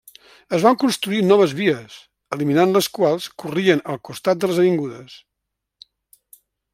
[0.57, 1.97] Es van construir noves vies,
[2.37, 5.17] eliminant les quals corrien al costat de les avingudes.